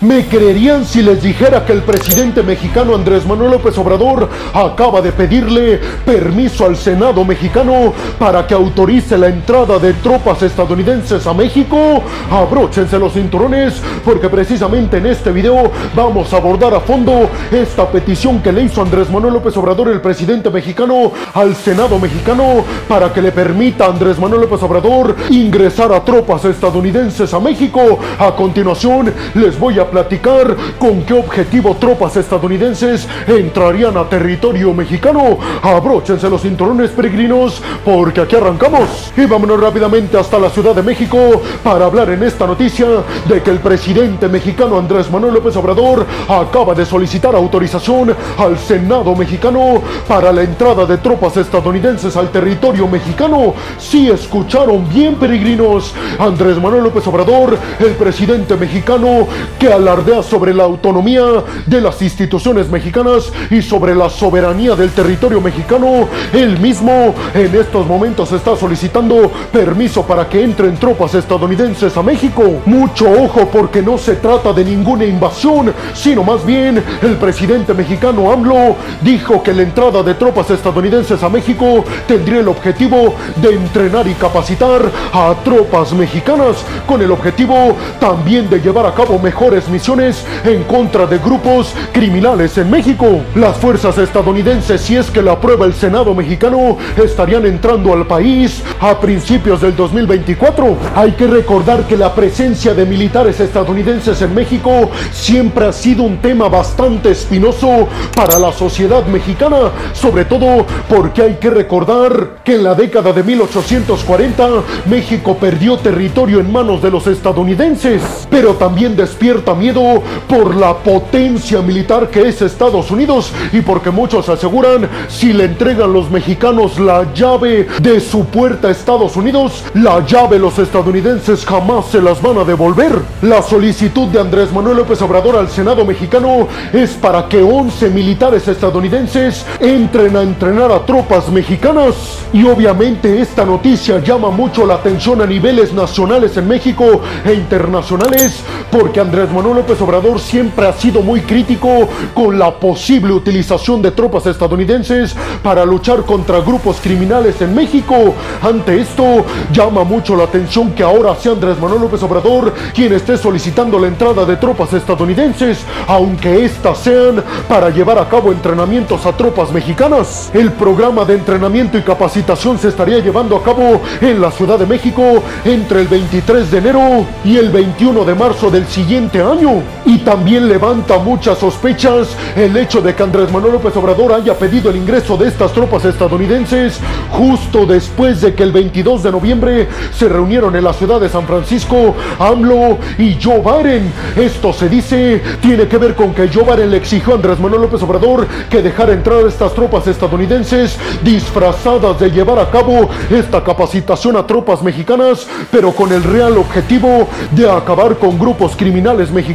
¿Me 0.00 0.26
creerían 0.26 0.84
si 0.84 1.02
les 1.02 1.20
dijera 1.20 1.66
que 1.66 1.72
el 1.72 1.82
presidente 1.82 2.44
mexicano 2.44 2.94
Andrés 2.94 3.26
Manuel 3.26 3.50
López 3.50 3.76
Obrador 3.78 4.28
acaba 4.54 5.02
de 5.02 5.10
pedirle 5.10 5.80
permiso 6.06 6.64
al 6.66 6.76
Senado 6.76 7.24
mexicano 7.24 7.92
para 8.16 8.46
que 8.46 8.54
autorice 8.54 9.18
la 9.18 9.26
entrada 9.26 9.76
de 9.80 9.94
tropas 9.94 10.40
estadounidenses 10.42 11.26
a 11.26 11.34
México? 11.34 12.00
Abróchense 12.30 12.96
los 12.96 13.14
cinturones 13.14 13.82
porque 14.04 14.28
precisamente 14.28 14.98
en 14.98 15.06
este 15.06 15.32
video 15.32 15.68
vamos 15.96 16.32
a 16.32 16.36
abordar 16.36 16.74
a 16.74 16.80
fondo 16.80 17.28
esta 17.50 17.90
petición 17.90 18.40
que 18.40 18.52
le 18.52 18.62
hizo 18.62 18.80
Andrés 18.80 19.10
Manuel 19.10 19.34
López 19.34 19.56
Obrador, 19.56 19.88
el 19.88 20.00
presidente 20.00 20.48
mexicano, 20.48 21.10
al 21.34 21.56
Senado 21.56 21.98
mexicano 21.98 22.64
para 22.86 23.12
que 23.12 23.20
le 23.20 23.32
permita 23.32 23.86
a 23.86 23.88
Andrés 23.88 24.16
Manuel 24.16 24.42
López 24.42 24.62
Obrador 24.62 25.16
ingresar 25.30 25.92
a 25.92 26.04
tropas 26.04 26.44
estadounidenses 26.44 27.34
a 27.34 27.40
México. 27.40 27.98
A 28.16 28.30
continuación 28.36 29.12
les 29.34 29.58
voy 29.58 29.80
a 29.80 29.87
platicar 29.90 30.56
con 30.78 31.02
qué 31.02 31.14
objetivo 31.14 31.76
tropas 31.76 32.16
estadounidenses 32.16 33.08
entrarían 33.26 33.96
a 33.96 34.08
territorio 34.08 34.72
mexicano. 34.72 35.38
Abróchense 35.62 36.28
los 36.28 36.42
cinturones 36.42 36.90
peregrinos 36.90 37.62
porque 37.84 38.20
aquí 38.20 38.36
arrancamos. 38.36 39.12
Y 39.16 39.26
vámonos 39.26 39.60
rápidamente 39.60 40.16
hasta 40.16 40.38
la 40.38 40.50
Ciudad 40.50 40.74
de 40.74 40.82
México 40.82 41.18
para 41.62 41.86
hablar 41.86 42.10
en 42.10 42.22
esta 42.22 42.46
noticia 42.46 42.86
de 43.28 43.42
que 43.42 43.50
el 43.50 43.58
presidente 43.58 44.28
mexicano 44.28 44.78
Andrés 44.78 45.10
Manuel 45.10 45.34
López 45.34 45.56
Obrador 45.56 46.06
acaba 46.28 46.74
de 46.74 46.84
solicitar 46.84 47.34
autorización 47.34 48.14
al 48.38 48.58
Senado 48.58 49.14
mexicano 49.14 49.82
para 50.06 50.32
la 50.32 50.42
entrada 50.42 50.86
de 50.86 50.98
tropas 50.98 51.36
estadounidenses 51.36 52.16
al 52.16 52.30
territorio 52.30 52.86
mexicano. 52.86 53.54
Si 53.78 54.08
escucharon 54.08 54.88
bien 54.88 55.16
peregrinos, 55.16 55.94
Andrés 56.18 56.60
Manuel 56.60 56.84
López 56.84 57.06
Obrador, 57.06 57.56
el 57.78 57.92
presidente 57.92 58.56
mexicano 58.56 59.26
que 59.58 59.72
alardea 59.78 60.22
sobre 60.22 60.52
la 60.52 60.64
autonomía 60.64 61.22
de 61.66 61.80
las 61.80 62.00
instituciones 62.02 62.68
mexicanas 62.68 63.32
y 63.50 63.62
sobre 63.62 63.94
la 63.94 64.10
soberanía 64.10 64.74
del 64.74 64.90
territorio 64.90 65.40
mexicano. 65.40 66.08
Él 66.32 66.58
mismo 66.58 67.14
en 67.34 67.54
estos 67.54 67.86
momentos 67.86 68.32
está 68.32 68.56
solicitando 68.56 69.30
permiso 69.52 70.02
para 70.02 70.28
que 70.28 70.42
entren 70.42 70.76
tropas 70.76 71.14
estadounidenses 71.14 71.96
a 71.96 72.02
México. 72.02 72.42
Mucho 72.66 73.10
ojo 73.10 73.48
porque 73.50 73.82
no 73.82 73.96
se 73.98 74.16
trata 74.16 74.52
de 74.52 74.64
ninguna 74.64 75.04
invasión, 75.04 75.72
sino 75.94 76.22
más 76.22 76.44
bien 76.44 76.82
el 77.02 77.16
presidente 77.16 77.74
mexicano 77.74 78.30
AMLO 78.30 78.76
dijo 79.02 79.42
que 79.42 79.54
la 79.54 79.62
entrada 79.62 80.02
de 80.02 80.14
tropas 80.14 80.50
estadounidenses 80.50 81.22
a 81.22 81.28
México 81.28 81.84
tendría 82.06 82.40
el 82.40 82.48
objetivo 82.48 83.14
de 83.36 83.54
entrenar 83.54 84.06
y 84.06 84.14
capacitar 84.14 84.90
a 85.12 85.34
tropas 85.44 85.92
mexicanas 85.92 86.64
con 86.86 87.00
el 87.00 87.10
objetivo 87.10 87.76
también 88.00 88.48
de 88.50 88.60
llevar 88.60 88.86
a 88.86 88.94
cabo 88.94 89.18
mejores 89.18 89.67
misiones 89.70 90.24
en 90.44 90.64
contra 90.64 91.06
de 91.06 91.18
grupos 91.18 91.74
criminales 91.92 92.56
en 92.58 92.70
México. 92.70 93.20
Las 93.34 93.56
fuerzas 93.56 93.98
estadounidenses, 93.98 94.80
si 94.80 94.96
es 94.96 95.10
que 95.10 95.22
la 95.22 95.32
aprueba 95.32 95.66
el 95.66 95.74
Senado 95.74 96.14
mexicano, 96.14 96.76
estarían 96.96 97.46
entrando 97.46 97.92
al 97.92 98.06
país 98.06 98.62
a 98.80 98.98
principios 99.00 99.60
del 99.60 99.74
2024. 99.76 100.76
Hay 100.94 101.12
que 101.12 101.26
recordar 101.26 101.84
que 101.86 101.96
la 101.96 102.14
presencia 102.14 102.74
de 102.74 102.86
militares 102.86 103.40
estadounidenses 103.40 104.20
en 104.22 104.34
México 104.34 104.90
siempre 105.12 105.66
ha 105.66 105.72
sido 105.72 106.02
un 106.02 106.18
tema 106.18 106.48
bastante 106.48 107.10
espinoso 107.10 107.88
para 108.14 108.38
la 108.38 108.52
sociedad 108.52 109.04
mexicana, 109.06 109.70
sobre 109.92 110.24
todo 110.24 110.66
porque 110.88 111.22
hay 111.22 111.34
que 111.34 111.50
recordar 111.50 112.38
que 112.44 112.54
en 112.54 112.64
la 112.64 112.74
década 112.74 113.12
de 113.12 113.22
1840 113.22 114.48
México 114.86 115.36
perdió 115.36 115.76
territorio 115.78 116.40
en 116.40 116.52
manos 116.52 116.82
de 116.82 116.90
los 116.90 117.06
estadounidenses, 117.06 118.02
pero 118.30 118.54
también 118.54 118.96
despierta 118.96 119.54
miedo 119.58 120.02
por 120.28 120.54
la 120.54 120.74
potencia 120.74 121.60
militar 121.60 122.08
que 122.08 122.28
es 122.28 122.40
Estados 122.40 122.90
Unidos 122.90 123.32
y 123.52 123.60
porque 123.60 123.90
muchos 123.90 124.28
aseguran 124.28 124.88
si 125.08 125.32
le 125.32 125.44
entregan 125.44 125.92
los 125.92 126.10
mexicanos 126.10 126.78
la 126.78 127.12
llave 127.12 127.66
de 127.80 128.00
su 128.00 128.24
puerta 128.26 128.68
a 128.68 128.70
Estados 128.70 129.16
Unidos, 129.16 129.64
la 129.74 130.04
llave 130.06 130.38
los 130.38 130.58
estadounidenses 130.58 131.44
jamás 131.44 131.86
se 131.86 132.00
las 132.00 132.22
van 132.22 132.38
a 132.38 132.44
devolver. 132.44 132.92
La 133.22 133.42
solicitud 133.42 134.08
de 134.08 134.20
Andrés 134.20 134.52
Manuel 134.52 134.78
López 134.78 135.00
Obrador 135.02 135.36
al 135.36 135.48
Senado 135.48 135.84
mexicano 135.84 136.48
es 136.72 136.90
para 136.90 137.28
que 137.28 137.42
11 137.42 137.90
militares 137.90 138.46
estadounidenses 138.46 139.44
entren 139.60 140.16
a 140.16 140.22
entrenar 140.22 140.70
a 140.70 140.84
tropas 140.86 141.28
mexicanas. 141.28 141.94
Y 142.32 142.44
obviamente 142.44 143.20
esta 143.20 143.44
noticia 143.44 143.98
llama 144.00 144.30
mucho 144.30 144.66
la 144.66 144.74
atención 144.74 145.22
a 145.22 145.26
niveles 145.26 145.72
nacionales 145.72 146.36
en 146.36 146.46
México 146.46 147.00
e 147.24 147.32
internacionales 147.32 148.42
porque 148.70 149.00
Andrés 149.00 149.30
Manuel 149.32 149.47
López 149.54 149.80
Obrador 149.80 150.20
siempre 150.20 150.66
ha 150.66 150.72
sido 150.72 151.02
muy 151.02 151.20
crítico 151.20 151.88
con 152.14 152.38
la 152.38 152.52
posible 152.52 153.12
utilización 153.12 153.82
de 153.82 153.90
tropas 153.90 154.26
estadounidenses 154.26 155.14
para 155.42 155.64
luchar 155.64 156.04
contra 156.04 156.40
grupos 156.40 156.78
criminales 156.80 157.40
en 157.40 157.54
México. 157.54 158.14
Ante 158.42 158.80
esto, 158.80 159.24
llama 159.52 159.84
mucho 159.84 160.16
la 160.16 160.24
atención 160.24 160.72
que 160.72 160.82
ahora 160.82 161.14
sea 161.16 161.32
Andrés 161.32 161.58
Manuel 161.58 161.82
López 161.82 162.02
Obrador 162.02 162.52
quien 162.74 162.92
esté 162.92 163.16
solicitando 163.16 163.78
la 163.78 163.88
entrada 163.88 164.24
de 164.24 164.36
tropas 164.36 164.72
estadounidenses, 164.72 165.58
aunque 165.86 166.44
éstas 166.44 166.78
sean 166.78 167.22
para 167.48 167.70
llevar 167.70 167.98
a 167.98 168.08
cabo 168.08 168.32
entrenamientos 168.32 169.04
a 169.06 169.16
tropas 169.16 169.52
mexicanas. 169.52 170.30
El 170.34 170.52
programa 170.52 171.04
de 171.04 171.14
entrenamiento 171.14 171.78
y 171.78 171.82
capacitación 171.82 172.58
se 172.58 172.68
estaría 172.68 172.98
llevando 172.98 173.36
a 173.36 173.42
cabo 173.42 173.80
en 174.00 174.20
la 174.20 174.30
Ciudad 174.30 174.58
de 174.58 174.66
México 174.66 175.22
entre 175.44 175.80
el 175.80 175.88
23 175.88 176.50
de 176.50 176.58
enero 176.58 177.06
y 177.24 177.36
el 177.36 177.50
21 177.50 178.04
de 178.04 178.14
marzo 178.14 178.50
del 178.50 178.66
siguiente 178.66 179.20
año. 179.20 179.37
Y 179.84 179.98
también 179.98 180.48
levanta 180.48 180.98
muchas 180.98 181.38
sospechas 181.38 182.08
el 182.34 182.56
hecho 182.56 182.80
de 182.80 182.92
que 182.92 183.04
Andrés 183.04 183.30
Manuel 183.30 183.52
López 183.52 183.76
Obrador 183.76 184.12
haya 184.12 184.34
pedido 184.34 184.68
el 184.68 184.76
ingreso 184.76 185.16
de 185.16 185.28
estas 185.28 185.52
tropas 185.52 185.84
estadounidenses 185.84 186.80
justo 187.12 187.64
después 187.64 188.20
de 188.20 188.34
que 188.34 188.42
el 188.42 188.50
22 188.50 189.04
de 189.04 189.12
noviembre 189.12 189.68
se 189.96 190.08
reunieron 190.08 190.56
en 190.56 190.64
la 190.64 190.72
ciudad 190.72 191.00
de 191.00 191.08
San 191.08 191.24
Francisco 191.24 191.94
AMLO 192.18 192.78
y 192.98 193.16
Joe 193.22 193.40
Biden. 193.40 193.92
Esto 194.16 194.52
se 194.52 194.68
dice 194.68 195.22
tiene 195.40 195.68
que 195.68 195.78
ver 195.78 195.94
con 195.94 196.12
que 196.12 196.28
Joe 196.28 196.42
Biden 196.42 196.72
le 196.72 196.78
exigió 196.78 197.12
a 197.12 197.16
Andrés 197.16 197.38
Manuel 197.38 197.62
López 197.62 197.80
Obrador 197.82 198.26
que 198.50 198.60
dejara 198.60 198.92
entrar 198.92 199.24
a 199.24 199.28
estas 199.28 199.54
tropas 199.54 199.86
estadounidenses 199.86 200.76
disfrazadas 201.04 202.00
de 202.00 202.10
llevar 202.10 202.40
a 202.40 202.50
cabo 202.50 202.88
esta 203.08 203.44
capacitación 203.44 204.16
a 204.16 204.26
tropas 204.26 204.64
mexicanas, 204.64 205.28
pero 205.52 205.70
con 205.70 205.92
el 205.92 206.02
real 206.02 206.36
objetivo 206.38 207.06
de 207.30 207.48
acabar 207.48 207.96
con 207.98 208.18
grupos 208.18 208.56
criminales 208.56 209.12
mexicanos 209.12 209.27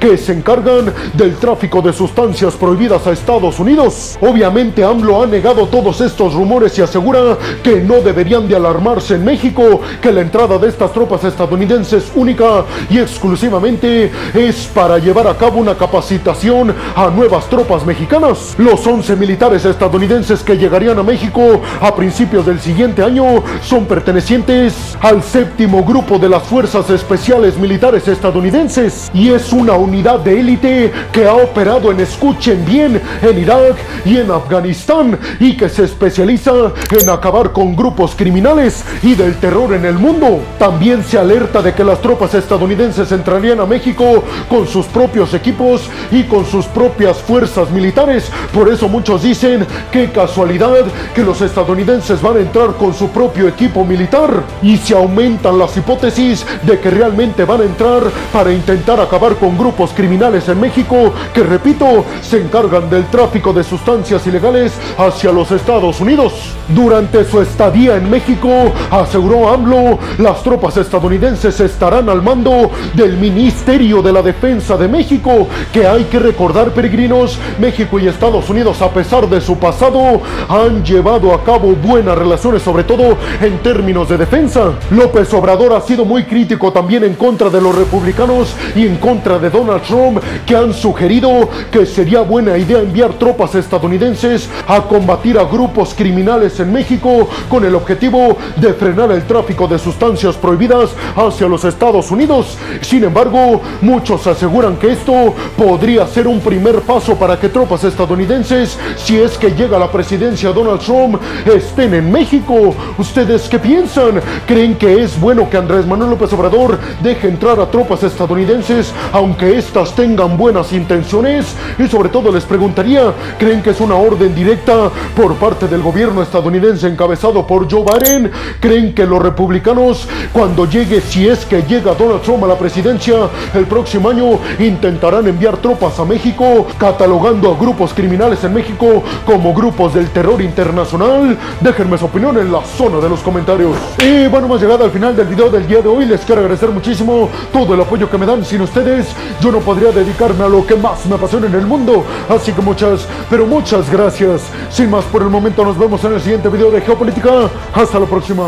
que 0.00 0.16
se 0.16 0.32
encargan 0.32 0.92
del 1.14 1.36
tráfico 1.36 1.82
de 1.82 1.92
sustancias 1.92 2.54
prohibidas 2.54 3.06
a 3.06 3.12
Estados 3.12 3.58
Unidos. 3.58 4.16
Obviamente 4.20 4.84
AMLO 4.84 5.22
ha 5.22 5.26
negado 5.26 5.66
todos 5.66 6.00
estos 6.00 6.34
rumores 6.34 6.78
y 6.78 6.82
asegura 6.82 7.36
que 7.62 7.80
no 7.80 7.96
deberían 7.96 8.46
de 8.46 8.56
alarmarse 8.56 9.14
en 9.14 9.24
México, 9.24 9.80
que 10.00 10.12
la 10.12 10.20
entrada 10.20 10.58
de 10.58 10.68
estas 10.68 10.92
tropas 10.92 11.24
estadounidenses 11.24 12.12
única 12.14 12.64
y 12.88 12.98
exclusivamente 12.98 14.10
es 14.34 14.66
para 14.72 14.98
llevar 14.98 15.26
a 15.26 15.36
cabo 15.36 15.58
una 15.58 15.74
capacitación 15.74 16.74
a 16.94 17.08
nuevas 17.08 17.46
tropas 17.48 17.84
mexicanas. 17.84 18.54
Los 18.58 18.86
11 18.86 19.16
militares 19.16 19.64
estadounidenses 19.64 20.42
que 20.42 20.56
llegarían 20.56 20.98
a 20.98 21.02
México 21.02 21.60
a 21.80 21.94
principios 21.94 22.46
del 22.46 22.60
siguiente 22.60 23.02
año 23.02 23.42
son 23.62 23.86
pertenecientes 23.86 24.96
al 25.00 25.22
séptimo 25.22 25.82
grupo 25.82 26.18
de 26.18 26.28
las 26.28 26.44
Fuerzas 26.44 26.88
Especiales 26.90 27.58
Militares 27.58 28.06
estadounidenses 28.06 29.10
y 29.16 29.32
es 29.32 29.52
una 29.52 29.72
unidad 29.72 30.20
de 30.20 30.38
élite 30.38 30.92
que 31.10 31.26
ha 31.26 31.34
operado 31.34 31.90
en 31.90 32.00
escuchen 32.00 32.64
bien 32.66 33.00
en 33.22 33.38
Irak 33.38 33.76
y 34.04 34.18
en 34.18 34.30
Afganistán 34.30 35.18
y 35.40 35.56
que 35.56 35.70
se 35.70 35.84
especializa 35.84 36.52
en 36.90 37.08
acabar 37.08 37.52
con 37.52 37.74
grupos 37.74 38.14
criminales 38.14 38.84
y 39.02 39.14
del 39.14 39.36
terror 39.36 39.72
en 39.72 39.86
el 39.86 39.94
mundo. 39.94 40.40
También 40.58 41.02
se 41.02 41.18
alerta 41.18 41.62
de 41.62 41.72
que 41.72 41.82
las 41.82 42.00
tropas 42.02 42.34
estadounidenses 42.34 43.10
entrarían 43.10 43.60
a 43.60 43.66
México 43.66 44.22
con 44.50 44.68
sus 44.68 44.84
propios 44.86 45.32
equipos 45.32 45.88
y 46.10 46.24
con 46.24 46.44
sus 46.44 46.66
propias 46.66 47.16
fuerzas 47.16 47.70
militares. 47.70 48.30
Por 48.52 48.68
eso 48.68 48.86
muchos 48.86 49.22
dicen 49.22 49.66
que 49.90 50.10
casualidad 50.10 50.84
que 51.14 51.22
los 51.22 51.40
estadounidenses 51.40 52.20
van 52.20 52.36
a 52.36 52.40
entrar 52.40 52.74
con 52.74 52.92
su 52.92 53.08
propio 53.08 53.48
equipo 53.48 53.84
militar 53.84 54.42
y 54.62 54.76
se 54.76 54.94
aumentan 54.94 55.58
las 55.58 55.74
hipótesis 55.76 56.44
de 56.62 56.78
que 56.78 56.90
realmente 56.90 57.44
van 57.44 57.62
a 57.62 57.64
entrar 57.64 58.02
para 58.32 58.52
intentar 58.52 58.95
acabar 59.00 59.36
con 59.36 59.56
grupos 59.56 59.92
criminales 59.92 60.48
en 60.48 60.60
México 60.60 61.12
que, 61.32 61.42
repito, 61.42 62.04
se 62.22 62.40
encargan 62.40 62.88
del 62.90 63.06
tráfico 63.06 63.52
de 63.52 63.64
sustancias 63.64 64.26
ilegales 64.26 64.72
hacia 64.98 65.32
los 65.32 65.50
Estados 65.50 66.00
Unidos. 66.00 66.32
Durante 66.68 67.24
su 67.24 67.40
estadía 67.40 67.96
en 67.96 68.10
México, 68.10 68.48
aseguró 68.90 69.48
AMLO, 69.48 69.98
las 70.18 70.42
tropas 70.42 70.76
estadounidenses 70.76 71.60
estarán 71.60 72.08
al 72.08 72.22
mando 72.22 72.70
del 72.94 73.16
Ministerio 73.16 74.02
de 74.02 74.12
la 74.12 74.22
Defensa 74.22 74.76
de 74.76 74.88
México, 74.88 75.46
que 75.72 75.86
hay 75.86 76.04
que 76.04 76.18
recordar, 76.18 76.70
peregrinos, 76.70 77.38
México 77.58 77.98
y 77.98 78.08
Estados 78.08 78.48
Unidos, 78.50 78.82
a 78.82 78.90
pesar 78.90 79.28
de 79.28 79.40
su 79.40 79.56
pasado, 79.58 80.20
han 80.48 80.84
llevado 80.84 81.32
a 81.32 81.44
cabo 81.44 81.74
buenas 81.74 82.16
relaciones, 82.16 82.62
sobre 82.62 82.84
todo 82.84 83.16
en 83.40 83.58
términos 83.58 84.08
de 84.08 84.18
defensa. 84.18 84.72
López 84.90 85.32
Obrador 85.34 85.72
ha 85.72 85.80
sido 85.80 86.04
muy 86.04 86.24
crítico 86.24 86.72
también 86.72 87.04
en 87.04 87.14
contra 87.14 87.50
de 87.50 87.60
los 87.60 87.74
republicanos 87.74 88.54
y 88.74 88.85
en 88.86 88.96
contra 88.96 89.38
de 89.38 89.50
Donald 89.50 89.82
Trump 89.82 90.18
que 90.46 90.56
han 90.56 90.72
sugerido 90.72 91.48
que 91.70 91.84
sería 91.84 92.20
buena 92.20 92.56
idea 92.56 92.78
enviar 92.78 93.14
tropas 93.14 93.54
estadounidenses 93.54 94.48
a 94.66 94.82
combatir 94.82 95.38
a 95.38 95.44
grupos 95.44 95.94
criminales 95.94 96.58
en 96.60 96.72
México 96.72 97.28
con 97.48 97.64
el 97.64 97.74
objetivo 97.74 98.36
de 98.56 98.72
frenar 98.74 99.10
el 99.10 99.24
tráfico 99.24 99.66
de 99.66 99.78
sustancias 99.78 100.36
prohibidas 100.36 100.90
hacia 101.16 101.48
los 101.48 101.64
Estados 101.64 102.10
Unidos. 102.10 102.56
Sin 102.80 103.04
embargo, 103.04 103.60
muchos 103.80 104.26
aseguran 104.26 104.76
que 104.76 104.92
esto 104.92 105.34
podría 105.56 106.06
ser 106.06 106.28
un 106.28 106.40
primer 106.40 106.80
paso 106.82 107.16
para 107.16 107.38
que 107.38 107.48
tropas 107.48 107.84
estadounidenses, 107.84 108.78
si 108.96 109.18
es 109.18 109.36
que 109.36 109.50
llega 109.50 109.78
la 109.78 109.90
presidencia 109.90 110.52
Donald 110.52 110.80
Trump, 110.80 111.20
estén 111.46 111.94
en 111.94 112.12
México. 112.12 112.74
¿Ustedes 112.98 113.48
qué 113.48 113.58
piensan? 113.58 114.20
¿Creen 114.46 114.76
que 114.76 115.02
es 115.02 115.18
bueno 115.20 115.48
que 115.50 115.56
Andrés 115.56 115.86
Manuel 115.86 116.10
López 116.10 116.32
Obrador 116.32 116.78
deje 117.02 117.28
entrar 117.28 117.58
a 117.58 117.70
tropas 117.70 118.02
estadounidenses 118.02 118.75
aunque 119.12 119.56
éstas 119.58 119.94
tengan 119.94 120.36
buenas 120.36 120.72
intenciones? 120.72 121.54
Y 121.78 121.86
sobre 121.88 122.08
todo 122.08 122.32
les 122.32 122.44
preguntaría, 122.44 123.12
¿creen 123.38 123.62
que 123.62 123.70
es 123.70 123.80
una 123.80 123.94
orden 123.94 124.34
directa 124.34 124.90
por 125.14 125.34
parte 125.36 125.68
del 125.68 125.82
gobierno 125.82 126.22
estadounidense 126.22 126.88
encabezado 126.88 127.46
por 127.46 127.70
Joe 127.70 127.84
Biden? 127.84 128.30
¿Creen 128.60 128.94
que 128.94 129.06
los 129.06 129.22
republicanos, 129.22 130.08
cuando 130.32 130.66
llegue, 130.66 131.00
si 131.00 131.28
es 131.28 131.44
que 131.44 131.62
llega 131.62 131.94
Donald 131.94 132.22
Trump 132.22 132.44
a 132.44 132.48
la 132.48 132.58
presidencia 132.58 133.28
el 133.54 133.66
próximo 133.66 134.10
año, 134.10 134.38
intentarán 134.58 135.26
enviar 135.26 135.56
tropas 135.58 135.98
a 135.98 136.04
México, 136.04 136.66
catalogando 136.78 137.50
a 137.52 137.58
grupos 137.58 137.92
criminales 137.94 138.42
en 138.44 138.54
México 138.54 139.02
como 139.24 139.54
grupos 139.54 139.94
del 139.94 140.10
terror 140.10 140.40
internacional? 140.42 141.36
Déjenme 141.60 141.98
su 141.98 142.06
opinión 142.06 142.38
en 142.38 142.52
la 142.52 142.62
zona 142.62 142.98
de 142.98 143.08
los 143.08 143.20
comentarios. 143.20 143.76
Y 144.02 144.26
bueno, 144.28 144.46
hemos 144.46 144.60
llegado 144.60 144.84
al 144.84 144.90
final 144.90 145.16
del 145.16 145.26
video 145.26 145.50
del 145.50 145.66
día 145.66 145.80
de 145.80 145.88
hoy. 145.88 146.06
Les 146.06 146.20
quiero 146.22 146.40
agradecer 146.40 146.70
muchísimo 146.70 147.28
todo 147.52 147.74
el 147.74 147.80
apoyo 147.80 148.10
que 148.10 148.18
me 148.18 148.26
dan. 148.26 148.44
Sin 148.44 148.60
ustedes, 148.66 149.06
yo 149.40 149.50
no 149.50 149.60
podría 149.60 149.90
dedicarme 149.90 150.44
a 150.44 150.48
lo 150.48 150.66
que 150.66 150.76
más 150.76 151.06
me 151.06 151.14
apasiona 151.14 151.46
en 151.46 151.54
el 151.54 151.66
mundo. 151.66 152.04
Así 152.28 152.52
que 152.52 152.60
muchas, 152.60 153.06
pero 153.30 153.46
muchas 153.46 153.90
gracias. 153.90 154.42
Sin 154.70 154.90
más 154.90 155.04
por 155.06 155.22
el 155.22 155.30
momento, 155.30 155.64
nos 155.64 155.78
vemos 155.78 156.04
en 156.04 156.14
el 156.14 156.20
siguiente 156.20 156.48
video 156.48 156.70
de 156.70 156.80
Geopolítica. 156.80 157.50
Hasta 157.74 157.98
la 157.98 158.06
próxima. 158.06 158.44